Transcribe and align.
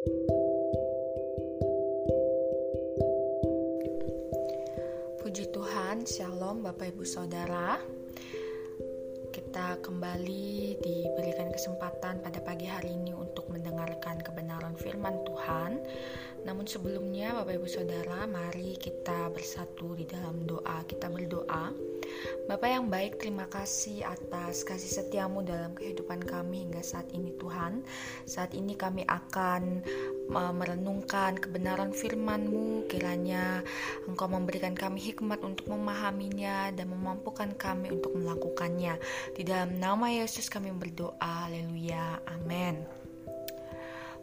Puji 0.00 0.16
Tuhan, 5.52 6.08
Shalom 6.08 6.64
Bapak 6.64 6.96
Ibu 6.96 7.04
Saudara. 7.04 7.76
Kita 9.28 9.76
kembali 9.84 10.80
diberikan 10.80 11.52
kesempatan 11.52 12.24
pada 12.24 12.40
pagi 12.40 12.64
hari 12.64 12.96
ini 12.96 13.12
untuk 13.12 13.52
mendengarkan 13.52 14.24
kebenaran 14.24 14.72
firman 14.80 15.20
Tuhan. 15.28 15.84
Namun 16.44 16.64
sebelumnya 16.64 17.36
Bapak 17.36 17.60
Ibu 17.60 17.68
Saudara, 17.68 18.24
mari 18.24 18.76
kita 18.80 19.28
bersatu 19.28 19.92
di 19.96 20.08
dalam 20.08 20.44
doa. 20.48 20.80
Kita 20.88 21.12
berdoa. 21.12 21.72
Bapak 22.50 22.68
yang 22.68 22.90
baik, 22.90 23.22
terima 23.22 23.46
kasih 23.46 24.02
atas 24.02 24.66
kasih 24.66 24.90
setiamu 25.00 25.46
dalam 25.46 25.76
kehidupan 25.78 26.24
kami 26.26 26.66
hingga 26.66 26.82
saat 26.82 27.06
ini 27.14 27.30
Tuhan. 27.38 27.86
Saat 28.26 28.56
ini 28.56 28.74
kami 28.74 29.06
akan 29.06 29.84
merenungkan 30.30 31.38
kebenaran 31.38 31.94
firman-Mu, 31.94 32.90
kiranya 32.90 33.62
Engkau 34.06 34.26
memberikan 34.26 34.74
kami 34.74 34.98
hikmat 34.98 35.42
untuk 35.46 35.70
memahaminya 35.70 36.74
dan 36.74 36.90
memampukan 36.90 37.54
kami 37.54 37.94
untuk 37.94 38.14
melakukannya. 38.18 38.98
Di 39.34 39.42
dalam 39.46 39.78
nama 39.78 40.10
Yesus 40.10 40.50
kami 40.50 40.74
berdoa, 40.74 41.46
haleluya, 41.46 42.22
amin. 42.26 42.99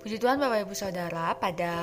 Puji 0.07 0.23
Tuhan 0.23 0.39
Bapak 0.39 0.63
Ibu 0.63 0.71
Saudara, 0.71 1.35
pada 1.35 1.73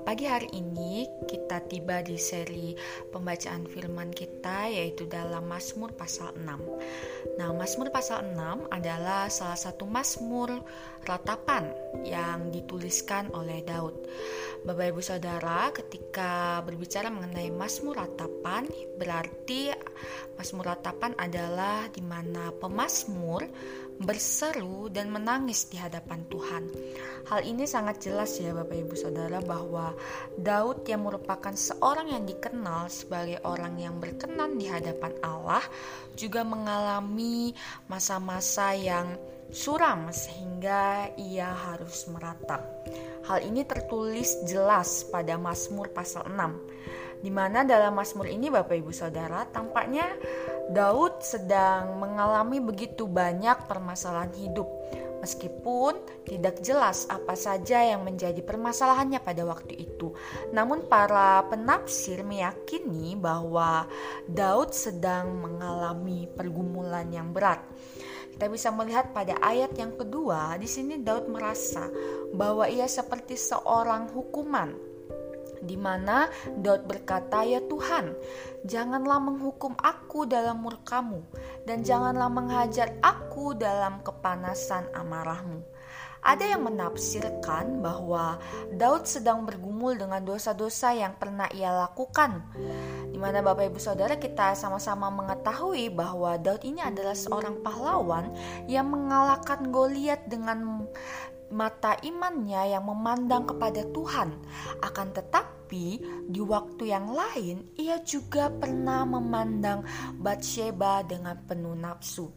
pagi 0.00 0.24
hari 0.24 0.48
ini 0.56 1.04
kita 1.28 1.60
tiba 1.68 2.00
di 2.00 2.16
seri 2.16 2.72
pembacaan 3.12 3.68
firman 3.68 4.16
kita 4.16 4.72
yaitu 4.72 5.04
dalam 5.04 5.44
Mazmur 5.44 5.92
pasal 5.92 6.32
6. 6.40 7.36
Nah, 7.36 7.52
Mazmur 7.52 7.92
pasal 7.92 8.32
6 8.32 8.72
adalah 8.72 9.28
salah 9.28 9.60
satu 9.60 9.84
Mazmur 9.84 10.56
ratapan 11.04 11.68
yang 12.00 12.48
dituliskan 12.48 13.28
oleh 13.36 13.60
Daud. 13.60 14.08
Bapak 14.64 14.96
Ibu 14.96 15.04
Saudara, 15.04 15.68
ketika 15.68 16.64
berbicara 16.64 17.12
mengenai 17.12 17.52
Mazmur 17.52 18.00
ratapan, 18.00 18.64
berarti 18.96 19.68
Mazmur 20.40 20.72
ratapan 20.72 21.12
adalah 21.20 21.92
di 21.92 22.00
mana 22.00 22.56
pemazmur 22.56 23.44
berseru 24.00 24.92
dan 24.92 25.08
menangis 25.08 25.68
di 25.72 25.80
hadapan 25.80 26.20
Tuhan. 26.28 26.64
Hal 27.26 27.42
ini 27.42 27.64
sangat 27.64 28.04
jelas 28.04 28.36
ya 28.38 28.52
Bapak 28.52 28.76
Ibu 28.76 28.94
Saudara 28.94 29.40
bahwa 29.42 29.96
Daud 30.36 30.84
yang 30.86 31.08
merupakan 31.08 31.52
seorang 31.56 32.12
yang 32.12 32.24
dikenal 32.28 32.92
sebagai 32.92 33.40
orang 33.42 33.80
yang 33.80 33.96
berkenan 33.98 34.60
di 34.60 34.68
hadapan 34.68 35.16
Allah 35.24 35.64
juga 36.14 36.44
mengalami 36.44 37.56
masa-masa 37.90 38.76
yang 38.76 39.16
suram 39.50 40.12
sehingga 40.12 41.10
ia 41.18 41.50
harus 41.50 42.06
meratap. 42.12 42.62
Hal 43.26 43.42
ini 43.42 43.66
tertulis 43.66 44.46
jelas 44.46 45.02
pada 45.08 45.34
Mazmur 45.34 45.90
pasal 45.90 46.30
6 46.30 47.24
di 47.24 47.30
mana 47.32 47.64
dalam 47.64 47.96
Mazmur 47.96 48.28
ini 48.28 48.52
Bapak 48.52 48.76
Ibu 48.76 48.92
Saudara 48.92 49.48
tampaknya 49.48 50.04
Daud 50.66 51.22
sedang 51.22 52.02
mengalami 52.02 52.58
begitu 52.58 53.06
banyak 53.06 53.70
permasalahan 53.70 54.34
hidup, 54.34 54.66
meskipun 55.22 55.94
tidak 56.26 56.58
jelas 56.58 57.06
apa 57.06 57.38
saja 57.38 57.86
yang 57.86 58.02
menjadi 58.02 58.42
permasalahannya 58.42 59.22
pada 59.22 59.46
waktu 59.46 59.78
itu. 59.78 60.10
Namun, 60.50 60.90
para 60.90 61.46
penafsir 61.46 62.26
meyakini 62.26 63.14
bahwa 63.14 63.86
Daud 64.26 64.74
sedang 64.74 65.38
mengalami 65.38 66.26
pergumulan 66.34 67.06
yang 67.14 67.30
berat. 67.30 67.62
Kita 68.36 68.52
bisa 68.52 68.68
melihat 68.68 69.16
pada 69.16 69.38
ayat 69.40 69.72
yang 69.80 69.96
kedua, 69.96 70.60
di 70.60 70.68
sini 70.68 71.00
Daud 71.00 71.30
merasa 71.30 71.88
bahwa 72.36 72.68
ia 72.68 72.84
seperti 72.84 73.38
seorang 73.38 74.12
hukuman 74.12 74.85
di 75.66 75.74
mana 75.74 76.30
Daud 76.46 76.86
berkata, 76.86 77.42
"Ya 77.42 77.58
Tuhan, 77.60 78.14
janganlah 78.62 79.18
menghukum 79.18 79.74
aku 79.76 80.24
dalam 80.24 80.62
murkamu 80.62 81.26
dan 81.66 81.82
janganlah 81.82 82.30
menghajar 82.30 82.94
aku 83.02 83.58
dalam 83.58 84.00
kepanasan 84.06 84.86
amarahmu." 84.94 85.76
Ada 86.26 86.58
yang 86.58 86.66
menafsirkan 86.66 87.78
bahwa 87.78 88.42
Daud 88.74 89.06
sedang 89.06 89.46
bergumul 89.46 89.94
dengan 89.94 90.18
dosa-dosa 90.26 90.90
yang 90.90 91.14
pernah 91.14 91.46
ia 91.54 91.70
lakukan. 91.70 92.42
Di 93.06 93.14
mana 93.14 93.46
Bapak 93.46 93.70
Ibu 93.70 93.78
Saudara 93.78 94.18
kita 94.18 94.58
sama-sama 94.58 95.06
mengetahui 95.06 95.86
bahwa 95.94 96.34
Daud 96.34 96.66
ini 96.66 96.82
adalah 96.82 97.14
seorang 97.14 97.62
pahlawan 97.62 98.34
yang 98.66 98.90
mengalahkan 98.90 99.70
Goliat 99.70 100.26
dengan 100.26 100.90
mata 101.46 101.94
imannya 102.02 102.74
yang 102.74 102.82
memandang 102.82 103.46
kepada 103.46 103.86
Tuhan. 103.94 104.34
Akan 104.82 105.14
tetapi, 105.14 105.45
di 106.26 106.42
waktu 106.42 106.94
yang 106.94 107.10
lain 107.10 107.74
ia 107.74 107.98
juga 108.06 108.48
pernah 108.48 109.02
memandang 109.02 109.82
Bathsheba 110.16 111.02
dengan 111.02 111.34
penuh 111.42 111.74
nafsu. 111.74 112.30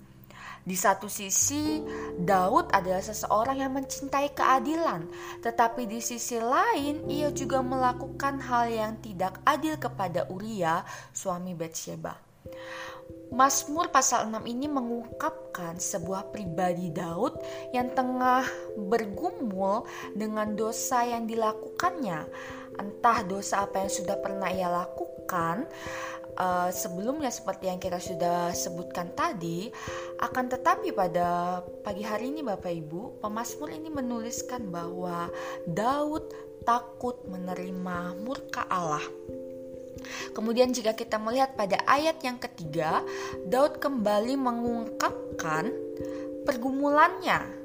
Di 0.59 0.75
satu 0.77 1.09
sisi, 1.09 1.81
Daud 2.19 2.69
adalah 2.69 3.01
seseorang 3.01 3.57
yang 3.63 3.73
mencintai 3.73 4.35
keadilan, 4.37 5.07
tetapi 5.41 5.87
di 5.89 5.97
sisi 5.97 6.37
lain 6.37 7.09
ia 7.09 7.33
juga 7.33 7.63
melakukan 7.63 8.37
hal 8.43 8.69
yang 8.69 8.93
tidak 9.01 9.39
adil 9.47 9.79
kepada 9.79 10.27
Uria, 10.29 10.83
suami 11.15 11.57
Bathsheba. 11.57 12.13
Mazmur 13.29 13.93
pasal 13.93 14.25
6 14.25 14.41
ini 14.49 14.65
mengungkapkan 14.65 15.77
sebuah 15.77 16.33
pribadi 16.33 16.89
Daud 16.89 17.37
yang 17.77 17.93
tengah 17.93 18.45
bergumul 18.75 19.85
dengan 20.17 20.57
dosa 20.57 21.05
yang 21.05 21.29
dilakukannya. 21.29 22.25
Entah 22.81 23.19
dosa 23.27 23.69
apa 23.69 23.85
yang 23.85 23.91
sudah 23.91 24.17
pernah 24.17 24.49
ia 24.49 24.71
lakukan 24.71 25.69
uh, 26.39 26.69
sebelumnya 26.71 27.29
seperti 27.29 27.69
yang 27.69 27.77
kita 27.77 27.99
sudah 27.99 28.55
sebutkan 28.55 29.11
tadi, 29.13 29.69
akan 30.23 30.45
tetapi 30.49 30.95
pada 30.95 31.61
pagi 31.83 32.01
hari 32.01 32.31
ini 32.31 32.41
Bapak 32.41 32.71
Ibu, 32.71 33.21
pemazmur 33.21 33.69
ini 33.69 33.91
menuliskan 33.91 34.71
bahwa 34.71 35.27
Daud 35.67 36.31
takut 36.63 37.19
menerima 37.27 38.17
murka 38.23 38.65
Allah. 38.71 39.03
Kemudian 40.33 40.71
jika 40.73 40.95
kita 40.95 41.21
melihat 41.21 41.53
pada 41.53 41.79
ayat 41.85 42.19
yang 42.23 42.39
ketiga, 42.41 43.03
Daud 43.47 43.77
kembali 43.83 44.35
mengungkapkan 44.39 45.71
pergumulannya. 46.43 47.59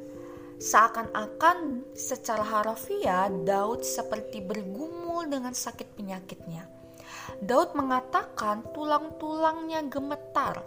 Seakan-akan 0.54 1.90
secara 1.92 2.42
harafiah 2.42 3.28
Daud 3.28 3.82
seperti 3.82 4.40
bergumul 4.40 5.26
dengan 5.28 5.52
sakit 5.52 5.98
penyakitnya. 5.98 6.64
Daud 7.42 7.74
mengatakan 7.74 8.62
tulang-tulangnya 8.72 9.84
gemetar. 9.90 10.62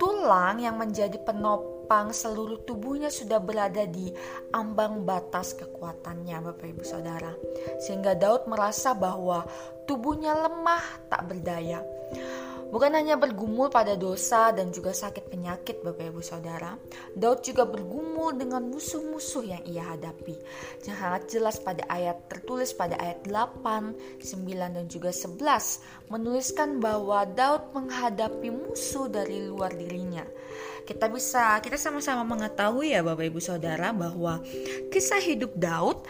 Tulang 0.00 0.64
yang 0.64 0.80
menjadi 0.80 1.20
penopang 1.20 1.79
menopang 1.90 2.14
seluruh 2.14 2.62
tubuhnya 2.62 3.10
sudah 3.10 3.42
berada 3.42 3.82
di 3.82 4.14
ambang 4.54 5.02
batas 5.02 5.58
kekuatannya 5.58 6.38
Bapak 6.38 6.70
Ibu 6.70 6.86
Saudara. 6.86 7.34
Sehingga 7.82 8.14
Daud 8.14 8.46
merasa 8.46 8.94
bahwa 8.94 9.42
tubuhnya 9.90 10.38
lemah 10.38 10.86
tak 11.10 11.26
berdaya. 11.26 11.82
Bukan 12.70 12.94
hanya 12.94 13.18
bergumul 13.18 13.66
pada 13.66 13.98
dosa 13.98 14.54
dan 14.54 14.70
juga 14.70 14.94
sakit 14.94 15.26
penyakit 15.26 15.82
Bapak 15.82 16.14
Ibu 16.14 16.22
Saudara, 16.22 16.78
Daud 17.18 17.42
juga 17.42 17.66
bergumul 17.66 18.38
dengan 18.38 18.62
musuh-musuh 18.70 19.42
yang 19.42 19.62
ia 19.66 19.82
hadapi. 19.90 20.38
Sangat 20.78 21.26
jelas 21.26 21.58
pada 21.58 21.82
ayat 21.90 22.30
tertulis 22.30 22.70
pada 22.70 22.94
ayat 23.02 23.26
8, 23.26 24.22
9 24.22 24.76
dan 24.78 24.86
juga 24.86 25.10
11 25.10 26.14
menuliskan 26.14 26.78
bahwa 26.78 27.26
Daud 27.26 27.74
menghadapi 27.74 28.54
musuh 28.54 29.10
dari 29.10 29.50
luar 29.50 29.74
dirinya. 29.74 30.22
Kita 30.86 31.06
bisa 31.06 31.58
kita 31.62 31.78
sama-sama 31.78 32.22
mengetahui 32.22 32.94
ya 32.94 33.02
Bapak 33.02 33.26
Ibu 33.30 33.38
Saudara 33.42 33.94
bahwa 33.94 34.42
kisah 34.90 35.22
hidup 35.22 35.54
Daud 35.54 36.02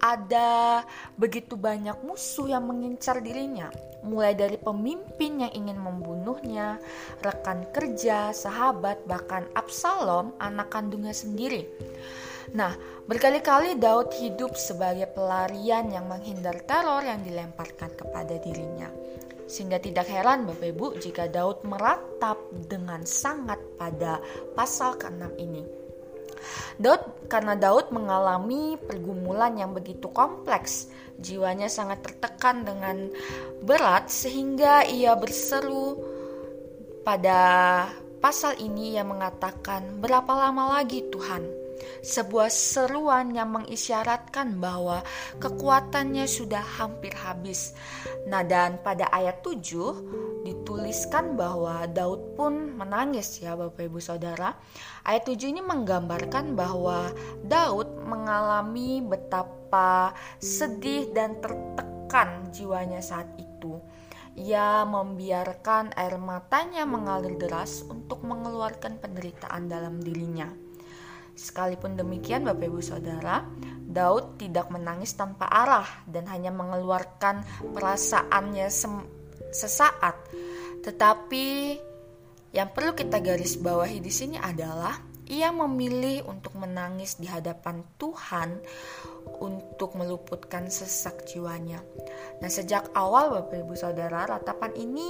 ada 0.00 0.82
begitu 1.20 1.54
banyak 1.60 2.00
musuh 2.02 2.48
yang 2.48 2.64
mengincar 2.64 3.20
dirinya, 3.20 3.68
mulai 4.00 4.32
dari 4.32 4.56
pemimpin 4.56 5.44
yang 5.44 5.52
ingin 5.52 5.76
membunuhnya, 5.76 6.80
rekan 7.20 7.68
kerja, 7.70 8.32
sahabat, 8.32 9.04
bahkan 9.04 9.44
Absalom, 9.52 10.32
anak 10.40 10.72
kandungnya 10.72 11.12
sendiri. 11.12 11.68
Nah, 12.56 12.74
berkali-kali 13.06 13.78
Daud 13.78 14.10
hidup 14.16 14.58
sebagai 14.58 15.06
pelarian 15.12 15.92
yang 15.92 16.10
menghindar 16.10 16.58
teror 16.66 17.04
yang 17.04 17.22
dilemparkan 17.22 17.94
kepada 17.94 18.40
dirinya. 18.42 18.90
Sehingga 19.46 19.82
tidak 19.82 20.06
heran 20.06 20.46
Bapak 20.46 20.74
Ibu 20.74 20.86
jika 21.02 21.26
Daud 21.26 21.62
meratap 21.66 22.38
dengan 22.70 23.02
sangat 23.02 23.58
pada 23.78 24.22
pasal 24.54 24.94
ke-6 24.98 25.26
ini. 25.42 25.79
Daud 26.80 27.28
karena 27.28 27.54
Daud 27.54 27.92
mengalami 27.92 28.80
pergumulan 28.80 29.54
yang 29.58 29.76
begitu 29.76 30.08
kompleks, 30.10 30.88
jiwanya 31.20 31.68
sangat 31.68 32.00
tertekan 32.00 32.64
dengan 32.64 33.12
berat 33.60 34.08
sehingga 34.08 34.88
ia 34.88 35.12
berseru 35.14 36.00
pada 37.04 37.40
pasal 38.20 38.56
ini 38.60 38.96
yang 38.96 39.12
mengatakan, 39.12 40.00
"Berapa 40.00 40.48
lama 40.48 40.80
lagi 40.80 41.04
Tuhan? 41.12 41.59
Sebuah 42.00 42.48
seruan 42.48 43.32
yang 43.36 43.52
mengisyaratkan 43.52 44.56
bahwa 44.56 45.04
kekuatannya 45.40 46.24
sudah 46.24 46.62
hampir 46.80 47.12
habis. 47.16 47.76
Nah, 48.28 48.44
dan 48.44 48.80
pada 48.80 49.08
ayat 49.12 49.44
7 49.44 50.44
dituliskan 50.44 51.36
bahwa 51.36 51.84
Daud 51.90 52.34
pun 52.36 52.76
menangis 52.76 53.40
ya 53.40 53.56
Bapak 53.56 53.86
Ibu 53.86 54.00
Saudara. 54.00 54.56
Ayat 55.04 55.28
7 55.28 55.52
ini 55.52 55.60
menggambarkan 55.60 56.56
bahwa 56.56 57.12
Daud 57.44 58.00
mengalami 58.04 59.04
betapa 59.04 60.16
sedih 60.40 61.12
dan 61.12 61.40
tertekan 61.40 62.48
jiwanya 62.52 63.04
saat 63.04 63.28
itu. 63.36 63.80
Ia 64.40 64.86
membiarkan 64.86 65.92
air 65.98 66.16
matanya 66.16 66.86
mengalir 66.86 67.36
deras 67.36 67.82
untuk 67.84 68.22
mengeluarkan 68.24 69.02
penderitaan 69.02 69.68
dalam 69.68 70.00
dirinya. 70.00 70.69
Sekalipun 71.40 71.96
demikian, 71.96 72.44
Bapak 72.44 72.68
Ibu 72.68 72.84
Saudara, 72.84 73.40
Daud 73.80 74.36
tidak 74.36 74.68
menangis 74.68 75.16
tanpa 75.16 75.48
arah 75.48 75.88
dan 76.04 76.28
hanya 76.28 76.52
mengeluarkan 76.52 77.40
perasaannya 77.72 78.68
sesaat. 79.48 80.16
Tetapi 80.84 81.46
yang 82.52 82.68
perlu 82.76 82.92
kita 82.92 83.24
garis 83.24 83.56
bawahi 83.56 84.04
di 84.04 84.12
sini 84.12 84.36
adalah 84.36 85.00
ia 85.30 85.48
memilih 85.54 86.28
untuk 86.28 86.58
menangis 86.60 87.16
di 87.16 87.30
hadapan 87.30 87.86
Tuhan 87.96 88.60
untuk 89.38 89.94
meluputkan 89.94 90.66
sesak 90.66 91.22
jiwanya. 91.30 91.78
Nah, 92.42 92.50
sejak 92.50 92.90
awal 92.96 93.30
Bapak 93.30 93.62
Ibu 93.62 93.74
Saudara, 93.78 94.26
ratapan 94.26 94.74
ini 94.74 95.06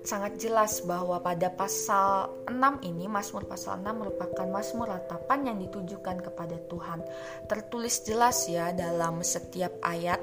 sangat 0.00 0.40
jelas 0.40 0.80
bahwa 0.80 1.20
pada 1.20 1.52
pasal 1.52 2.32
6 2.48 2.56
ini 2.88 3.04
Mazmur 3.04 3.44
pasal 3.44 3.84
6 3.84 3.92
merupakan 3.92 4.48
Mazmur 4.48 4.88
ratapan 4.88 5.52
yang 5.52 5.58
ditujukan 5.60 6.24
kepada 6.24 6.56
Tuhan. 6.72 7.04
Tertulis 7.44 8.00
jelas 8.08 8.48
ya 8.48 8.72
dalam 8.72 9.20
setiap 9.20 9.76
ayat 9.84 10.20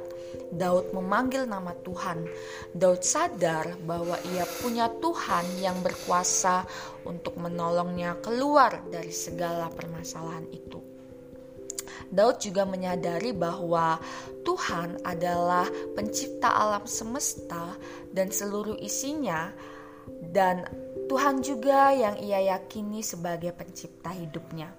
Daud 0.49 0.97
memanggil 0.97 1.45
nama 1.45 1.77
Tuhan. 1.85 2.25
Daud 2.73 3.01
sadar 3.05 3.77
bahwa 3.85 4.17
ia 4.33 4.45
punya 4.65 4.89
Tuhan 4.97 5.45
yang 5.61 5.77
berkuasa 5.85 6.65
untuk 7.05 7.37
menolongnya 7.37 8.17
keluar 8.19 8.81
dari 8.89 9.13
segala 9.13 9.69
permasalahan 9.69 10.49
itu. 10.49 10.96
Daud 12.11 12.39
juga 12.39 12.63
menyadari 12.63 13.35
bahwa 13.35 13.99
Tuhan 14.47 15.03
adalah 15.03 15.67
pencipta 15.93 16.47
alam 16.51 16.87
semesta 16.87 17.75
dan 18.15 18.31
seluruh 18.31 18.79
isinya 18.79 19.51
dan 20.31 20.63
Tuhan 21.07 21.39
juga 21.39 21.91
yang 21.95 22.15
ia 22.19 22.55
yakini 22.55 22.99
sebagai 22.99 23.55
pencipta 23.55 24.11
hidupnya. 24.11 24.71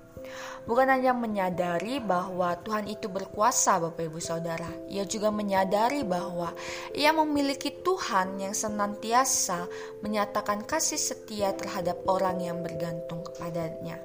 Bukan 0.68 0.84
hanya 0.92 1.16
menyadari 1.16 1.96
bahwa 2.04 2.52
Tuhan 2.60 2.84
itu 2.92 3.08
berkuasa, 3.08 3.80
Bapak 3.80 4.12
Ibu 4.12 4.20
Saudara, 4.20 4.68
ia 4.92 5.08
juga 5.08 5.32
menyadari 5.32 6.04
bahwa 6.04 6.52
ia 6.92 7.08
memiliki 7.16 7.72
Tuhan 7.72 8.36
yang 8.36 8.52
senantiasa 8.52 9.64
menyatakan 10.04 10.68
kasih 10.68 11.00
setia 11.00 11.56
terhadap 11.56 12.04
orang 12.04 12.44
yang 12.44 12.60
bergantung 12.60 13.24
kepadanya. 13.24 13.96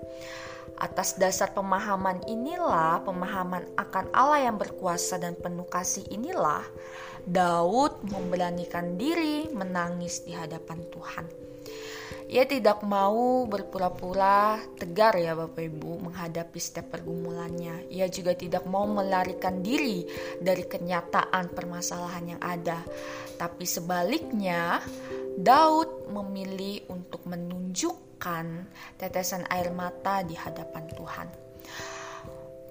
Atas 0.83 1.15
dasar 1.15 1.55
pemahaman 1.55 2.27
inilah, 2.27 2.99
pemahaman 3.07 3.63
akan 3.79 4.11
Allah 4.11 4.51
yang 4.51 4.59
berkuasa 4.59 5.15
dan 5.15 5.31
penuh 5.39 5.63
kasih 5.63 6.03
inilah, 6.11 6.59
Daud 7.23 8.03
memberanikan 8.03 8.99
diri 8.99 9.47
menangis 9.55 10.27
di 10.27 10.35
hadapan 10.35 10.83
Tuhan. 10.91 11.25
Ia 12.27 12.43
tidak 12.43 12.83
mau 12.83 13.47
berpura-pura 13.47 14.59
tegar 14.75 15.15
ya 15.15 15.39
Bapak 15.39 15.63
Ibu 15.71 16.03
menghadapi 16.11 16.59
setiap 16.59 16.99
pergumulannya. 16.99 17.87
Ia 17.87 18.11
juga 18.11 18.35
tidak 18.35 18.67
mau 18.67 18.83
melarikan 18.83 19.63
diri 19.63 20.03
dari 20.43 20.67
kenyataan 20.67 21.47
permasalahan 21.55 22.35
yang 22.35 22.41
ada. 22.43 22.83
Tapi 23.39 23.63
sebaliknya, 23.63 24.83
Daud 25.39 26.11
memilih 26.11 26.91
untuk 26.91 27.23
menunjuk 27.23 28.12
tetesan 28.95 29.43
air 29.51 29.67
mata 29.75 30.23
di 30.23 30.31
hadapan 30.31 30.87
Tuhan. 30.95 31.27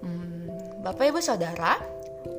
Hmm, 0.03 0.47
Bapak 0.81 1.13
Ibu 1.13 1.21
Saudara, 1.21 1.77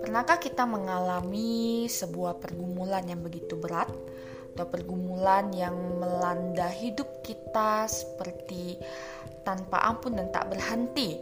pernahkah 0.05 0.37
kita 0.37 0.67
mengalami 0.67 1.87
sebuah 1.87 2.43
pergumulan 2.43 3.07
yang 3.07 3.23
begitu 3.23 3.57
berat 3.57 3.89
atau 4.55 4.67
pergumulan 4.69 5.51
yang 5.55 5.75
melanda 5.99 6.69
hidup 6.69 7.25
kita 7.25 7.89
seperti 7.89 8.79
tanpa 9.47 9.81
ampun 9.87 10.19
dan 10.19 10.29
tak 10.35 10.51
berhenti? 10.53 11.17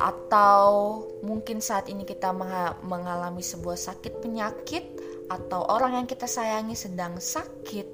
Atau 0.00 1.04
mungkin 1.20 1.60
saat 1.60 1.92
ini 1.92 2.08
kita 2.08 2.32
mengalami 2.80 3.44
sebuah 3.44 3.76
sakit 3.76 4.24
penyakit 4.24 4.84
atau 5.30 5.68
orang 5.70 6.02
yang 6.02 6.06
kita 6.08 6.26
sayangi 6.26 6.74
sedang 6.74 7.20
sakit 7.20 7.86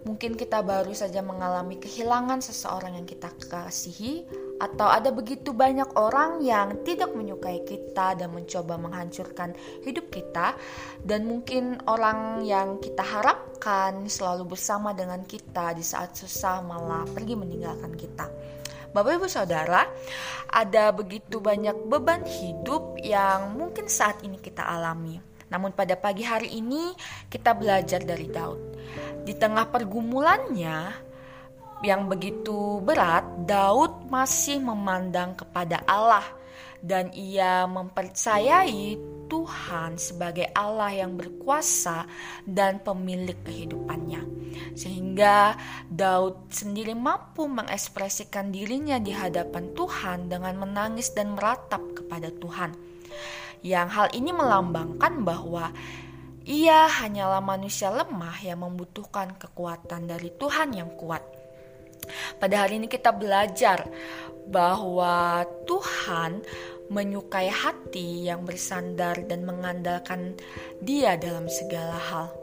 Mungkin 0.00 0.32
kita 0.32 0.64
baru 0.64 0.96
saja 0.96 1.20
mengalami 1.20 1.76
kehilangan 1.76 2.40
seseorang 2.40 2.96
yang 2.96 3.04
kita 3.04 3.28
kasihi, 3.36 4.24
atau 4.60 4.88
ada 4.88 5.12
begitu 5.12 5.52
banyak 5.52 5.92
orang 5.96 6.40
yang 6.44 6.84
tidak 6.84 7.12
menyukai 7.12 7.64
kita 7.68 8.16
dan 8.16 8.32
mencoba 8.32 8.80
menghancurkan 8.80 9.52
hidup 9.84 10.08
kita, 10.08 10.56
dan 11.04 11.28
mungkin 11.28 11.84
orang 11.84 12.44
yang 12.48 12.80
kita 12.80 13.04
harapkan 13.04 14.08
selalu 14.08 14.56
bersama 14.56 14.96
dengan 14.96 15.20
kita 15.24 15.76
di 15.76 15.84
saat 15.84 16.16
susah 16.16 16.64
malah 16.64 17.04
pergi 17.08 17.36
meninggalkan 17.36 17.92
kita. 17.92 18.24
Bapak 18.90 19.22
Ibu 19.22 19.28
Saudara, 19.30 19.86
ada 20.50 20.90
begitu 20.96 21.38
banyak 21.38 21.86
beban 21.86 22.26
hidup 22.26 22.98
yang 23.04 23.54
mungkin 23.54 23.86
saat 23.86 24.24
ini 24.26 24.40
kita 24.40 24.66
alami. 24.66 25.20
Namun 25.50 25.74
pada 25.74 25.94
pagi 25.94 26.22
hari 26.22 26.58
ini 26.58 26.94
kita 27.30 27.54
belajar 27.54 28.02
dari 28.02 28.26
Daud. 28.30 28.69
Di 29.20 29.36
tengah 29.36 29.68
pergumulannya 29.68 30.78
yang 31.80 32.08
begitu 32.08 32.80
berat, 32.84 33.24
Daud 33.48 34.08
masih 34.12 34.60
memandang 34.60 35.36
kepada 35.36 35.80
Allah 35.88 36.24
dan 36.80 37.12
ia 37.12 37.68
mempercayai 37.68 38.96
Tuhan 39.30 39.94
sebagai 39.94 40.50
Allah 40.50 40.90
yang 40.90 41.14
berkuasa 41.14 42.04
dan 42.42 42.82
pemilik 42.82 43.38
kehidupannya. 43.46 44.26
Sehingga 44.74 45.54
Daud 45.86 46.50
sendiri 46.50 46.98
mampu 46.98 47.46
mengekspresikan 47.46 48.50
dirinya 48.50 48.98
di 48.98 49.14
hadapan 49.14 49.70
Tuhan 49.76 50.26
dengan 50.26 50.58
menangis 50.58 51.14
dan 51.14 51.38
meratap 51.38 51.80
kepada 51.94 52.34
Tuhan. 52.34 52.74
Yang 53.62 53.88
hal 53.92 54.08
ini 54.16 54.34
melambangkan 54.34 55.22
bahwa 55.22 55.70
ia 56.50 56.90
hanyalah 56.90 57.38
manusia 57.38 57.94
lemah 57.94 58.42
yang 58.42 58.66
membutuhkan 58.66 59.38
kekuatan 59.38 60.10
dari 60.10 60.34
Tuhan 60.34 60.74
yang 60.74 60.90
kuat. 60.98 61.22
Pada 62.42 62.66
hari 62.66 62.82
ini 62.82 62.90
kita 62.90 63.14
belajar 63.14 63.86
bahwa 64.50 65.46
Tuhan 65.62 66.42
menyukai 66.90 67.46
hati 67.46 68.26
yang 68.26 68.42
bersandar 68.42 69.22
dan 69.30 69.46
mengandalkan 69.46 70.34
Dia 70.82 71.14
dalam 71.14 71.46
segala 71.46 71.94
hal. 71.94 72.39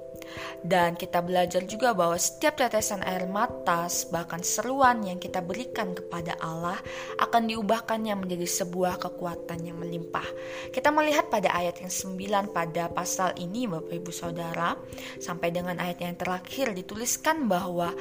Dan 0.63 0.97
kita 0.97 1.21
belajar 1.21 1.63
juga 1.63 1.93
bahwa 1.93 2.17
setiap 2.17 2.59
tetesan 2.59 3.05
air 3.05 3.29
mata, 3.29 3.87
bahkan 4.09 4.41
seruan 4.41 5.05
yang 5.05 5.21
kita 5.21 5.39
berikan 5.39 5.93
kepada 5.93 6.35
Allah 6.41 6.77
akan 7.21 7.49
diubahkannya 7.49 8.13
menjadi 8.17 8.47
sebuah 8.63 8.99
kekuatan 8.99 9.63
yang 9.63 9.77
melimpah. 9.79 10.25
Kita 10.73 10.89
melihat 10.91 11.29
pada 11.29 11.53
ayat 11.53 11.79
yang 11.81 11.91
9 11.91 12.51
pada 12.51 12.89
pasal 12.91 13.37
ini 13.37 13.69
Bapak 13.69 13.93
Ibu 13.93 14.11
Saudara, 14.11 14.75
sampai 15.21 15.53
dengan 15.53 15.77
ayat 15.77 16.01
yang 16.03 16.15
terakhir 16.17 16.73
dituliskan 16.73 17.45
bahwa 17.45 17.93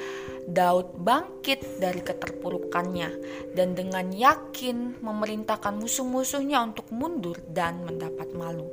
Daud 0.47 0.95
bangkit 1.03 1.83
dari 1.83 1.99
keterpurukannya 2.07 3.11
dan 3.59 3.75
dengan 3.75 4.15
yakin 4.15 5.03
memerintahkan 5.03 5.75
musuh-musuhnya 5.75 6.63
untuk 6.63 6.87
mundur 6.95 7.35
dan 7.51 7.83
mendapat 7.83 8.31
malu. 8.31 8.71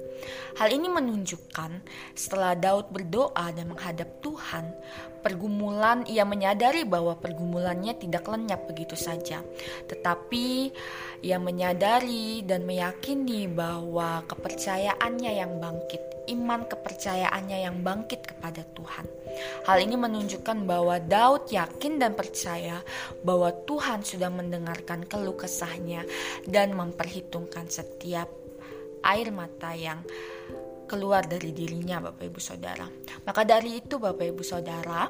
Hal 0.61 0.69
ini 0.69 0.85
menunjukkan 0.85 1.81
setelah 2.13 2.53
Daud 2.53 2.93
berdoa 3.43 3.51
dan 3.51 3.67
menghadap 3.67 4.09
Tuhan, 4.23 4.65
pergumulan 5.19 6.07
ia 6.07 6.23
menyadari 6.23 6.87
bahwa 6.87 7.19
pergumulannya 7.19 7.91
tidak 7.99 8.23
lenyap 8.31 8.63
begitu 8.71 8.95
saja. 8.95 9.43
Tetapi 9.91 10.71
ia 11.23 11.35
menyadari 11.39 12.43
dan 12.47 12.63
meyakini 12.63 13.51
bahwa 13.51 14.23
kepercayaannya 14.31 15.31
yang 15.35 15.59
bangkit, 15.59 15.99
iman 16.31 16.63
kepercayaannya 16.71 17.57
yang 17.67 17.83
bangkit 17.83 18.23
kepada 18.23 18.63
Tuhan. 18.75 19.07
Hal 19.67 19.77
ini 19.83 19.99
menunjukkan 19.99 20.63
bahwa 20.63 21.03
Daud 21.03 21.51
yakin 21.51 21.99
dan 21.99 22.15
percaya 22.15 22.79
bahwa 23.27 23.51
Tuhan 23.67 24.07
sudah 24.07 24.31
mendengarkan 24.31 25.03
keluh 25.03 25.35
kesahnya 25.35 26.07
dan 26.47 26.71
memperhitungkan 26.77 27.67
setiap 27.67 28.29
air 29.03 29.35
mata 29.35 29.75
yang 29.75 29.99
keluar 30.85 31.25
dari 31.25 31.51
dirinya 31.51 31.99
Bapak 31.99 32.23
Ibu 32.27 32.39
Saudara. 32.39 32.87
Maka 33.23 33.41
dari 33.43 33.79
itu 33.79 33.99
Bapak 33.99 34.25
Ibu 34.25 34.43
Saudara, 34.43 35.09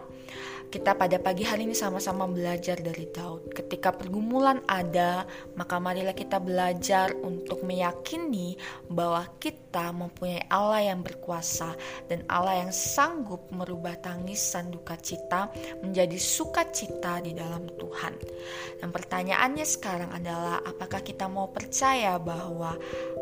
kita 0.73 0.97
pada 0.97 1.21
pagi 1.21 1.45
hari 1.45 1.69
ini 1.69 1.77
sama-sama 1.77 2.25
belajar 2.25 2.81
dari 2.81 3.05
Daud. 3.05 3.53
Ketika 3.53 3.93
pergumulan 3.93 4.57
ada, 4.65 5.21
maka 5.53 5.77
marilah 5.77 6.17
kita 6.17 6.41
belajar 6.41 7.13
untuk 7.21 7.61
meyakini 7.61 8.57
bahwa 8.89 9.21
kita 9.37 9.93
mempunyai 9.93 10.49
Allah 10.49 10.89
yang 10.89 11.05
berkuasa 11.05 11.77
dan 12.09 12.25
Allah 12.25 12.65
yang 12.65 12.73
sanggup 12.73 13.53
merubah 13.53 14.01
tangisan 14.01 14.73
duka 14.73 14.97
cita 14.97 15.53
menjadi 15.85 16.17
sukacita 16.17 17.21
di 17.21 17.37
dalam 17.37 17.69
Tuhan. 17.77 18.17
Dan 18.81 18.89
pertanyaannya 18.89 19.69
sekarang 19.69 20.09
adalah 20.09 20.57
apakah 20.65 21.05
kita 21.05 21.29
mau 21.29 21.53
percaya 21.53 22.17
bahwa 22.17 22.73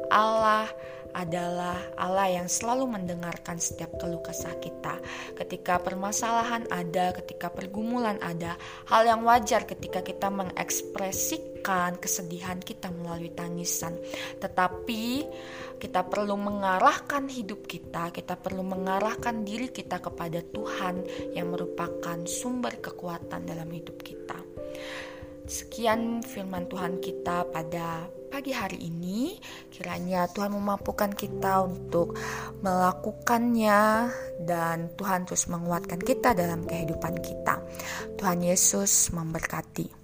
Allah 0.08 0.72
adalah 1.14 1.78
Allah 2.00 2.42
yang 2.42 2.48
selalu 2.48 2.88
mendengarkan 2.88 3.60
setiap 3.60 3.96
keluh 4.00 4.22
kesah 4.24 4.56
kita. 4.60 5.00
Ketika 5.36 5.80
permasalahan 5.82 6.68
ada, 6.72 7.16
ketika 7.16 7.52
pergumulan 7.52 8.20
ada, 8.24 8.56
hal 8.88 9.04
yang 9.08 9.22
wajar 9.28 9.64
ketika 9.68 10.02
kita 10.06 10.32
mengekspresikan 10.32 11.98
kesedihan 12.00 12.58
kita 12.60 12.90
melalui 12.90 13.32
tangisan. 13.34 13.98
Tetapi 14.40 15.06
kita 15.82 16.06
perlu 16.06 16.38
mengarahkan 16.38 17.26
hidup 17.26 17.66
kita, 17.66 18.14
kita 18.14 18.38
perlu 18.38 18.62
mengarahkan 18.62 19.42
diri 19.42 19.74
kita 19.74 19.98
kepada 19.98 20.46
Tuhan 20.46 21.02
yang 21.34 21.50
merupakan 21.50 22.22
sumber 22.30 22.78
kekuatan 22.78 23.50
dalam 23.50 23.70
hidup 23.74 23.98
kita. 23.98 24.21
Sekian 25.52 26.24
firman 26.24 26.64
Tuhan 26.72 27.04
kita 27.04 27.44
pada 27.52 28.08
pagi 28.32 28.56
hari 28.56 28.88
ini. 28.88 29.36
Kiranya 29.68 30.32
Tuhan 30.32 30.56
memampukan 30.56 31.12
kita 31.12 31.68
untuk 31.68 32.16
melakukannya 32.64 34.08
dan 34.48 34.96
Tuhan 34.96 35.28
terus 35.28 35.52
menguatkan 35.52 36.00
kita 36.00 36.32
dalam 36.32 36.64
kehidupan 36.64 37.20
kita. 37.20 37.60
Tuhan 38.16 38.48
Yesus 38.48 39.12
memberkati. 39.12 40.01